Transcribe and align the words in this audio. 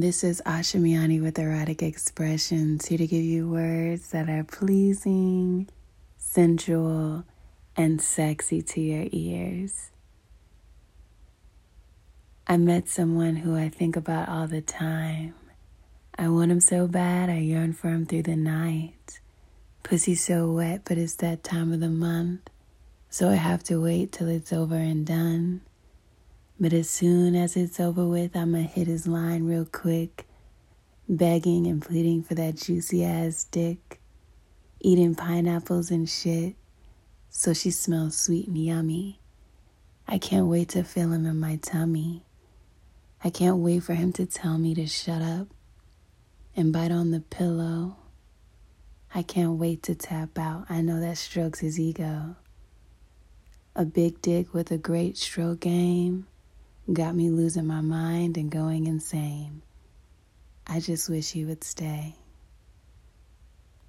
This 0.00 0.22
is 0.22 0.40
Ashamiani 0.46 1.20
with 1.20 1.40
Erotic 1.40 1.82
Expressions, 1.82 2.86
here 2.86 2.98
to 2.98 3.06
give 3.08 3.24
you 3.24 3.48
words 3.48 4.12
that 4.12 4.28
are 4.28 4.44
pleasing, 4.44 5.68
sensual, 6.16 7.24
and 7.76 8.00
sexy 8.00 8.62
to 8.62 8.80
your 8.80 9.08
ears. 9.10 9.90
I 12.46 12.58
met 12.58 12.88
someone 12.88 13.34
who 13.34 13.56
I 13.56 13.70
think 13.70 13.96
about 13.96 14.28
all 14.28 14.46
the 14.46 14.60
time. 14.60 15.34
I 16.16 16.28
want 16.28 16.52
him 16.52 16.60
so 16.60 16.86
bad, 16.86 17.28
I 17.28 17.38
yearn 17.38 17.72
for 17.72 17.88
him 17.88 18.06
through 18.06 18.22
the 18.22 18.36
night. 18.36 19.18
Pussy 19.82 20.14
so 20.14 20.52
wet, 20.52 20.82
but 20.84 20.96
it's 20.96 21.16
that 21.16 21.42
time 21.42 21.72
of 21.72 21.80
the 21.80 21.88
month, 21.88 22.48
so 23.10 23.30
I 23.30 23.34
have 23.34 23.64
to 23.64 23.82
wait 23.82 24.12
till 24.12 24.28
it's 24.28 24.52
over 24.52 24.76
and 24.76 25.04
done. 25.04 25.62
But 26.60 26.72
as 26.72 26.90
soon 26.90 27.36
as 27.36 27.56
it's 27.56 27.78
over 27.78 28.04
with, 28.04 28.34
I'ma 28.34 28.62
hit 28.62 28.88
his 28.88 29.06
line 29.06 29.44
real 29.44 29.64
quick, 29.64 30.26
begging 31.08 31.68
and 31.68 31.80
pleading 31.80 32.24
for 32.24 32.34
that 32.34 32.56
juicy 32.56 33.04
ass 33.04 33.44
dick, 33.44 34.00
eating 34.80 35.14
pineapples 35.14 35.92
and 35.92 36.08
shit, 36.08 36.56
so 37.30 37.52
she 37.52 37.70
smells 37.70 38.16
sweet 38.16 38.48
and 38.48 38.58
yummy. 38.58 39.20
I 40.08 40.18
can't 40.18 40.48
wait 40.48 40.70
to 40.70 40.82
feel 40.82 41.12
him 41.12 41.26
in 41.26 41.38
my 41.38 41.56
tummy. 41.62 42.24
I 43.22 43.30
can't 43.30 43.58
wait 43.58 43.84
for 43.84 43.94
him 43.94 44.12
to 44.14 44.26
tell 44.26 44.58
me 44.58 44.74
to 44.74 44.86
shut 44.86 45.22
up 45.22 45.46
and 46.56 46.72
bite 46.72 46.90
on 46.90 47.12
the 47.12 47.20
pillow. 47.20 47.98
I 49.14 49.22
can't 49.22 49.60
wait 49.60 49.84
to 49.84 49.94
tap 49.94 50.36
out. 50.36 50.66
I 50.68 50.80
know 50.80 50.98
that 50.98 51.18
strokes 51.18 51.60
his 51.60 51.78
ego. 51.78 52.34
A 53.76 53.84
big 53.84 54.20
dick 54.20 54.52
with 54.52 54.72
a 54.72 54.78
great 54.78 55.16
stroke 55.16 55.60
game 55.60 56.26
got 56.92 57.14
me 57.14 57.30
losing 57.30 57.66
my 57.66 57.80
mind 57.82 58.36
and 58.36 58.50
going 58.50 58.86
insane. 58.86 59.62
I 60.66 60.80
just 60.80 61.08
wish 61.10 61.30
he 61.30 61.44
would 61.44 61.64
stay. 61.64 62.14